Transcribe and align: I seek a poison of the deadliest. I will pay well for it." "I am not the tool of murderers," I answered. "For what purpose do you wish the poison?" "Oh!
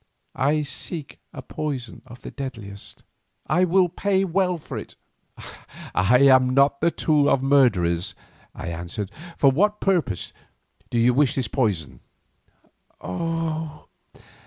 I 0.33 0.63
seek 0.63 1.19
a 1.31 1.43
poison 1.43 2.01
of 2.07 2.23
the 2.23 2.31
deadliest. 2.31 3.03
I 3.45 3.65
will 3.65 3.87
pay 3.87 4.23
well 4.25 4.57
for 4.57 4.75
it." 4.79 4.95
"I 5.93 6.21
am 6.21 6.49
not 6.55 6.81
the 6.81 6.89
tool 6.89 7.29
of 7.29 7.43
murderers," 7.43 8.15
I 8.55 8.69
answered. 8.69 9.11
"For 9.37 9.51
what 9.51 9.79
purpose 9.79 10.33
do 10.89 10.97
you 10.97 11.13
wish 11.13 11.35
the 11.35 11.47
poison?" 11.47 11.99
"Oh! 12.99 13.89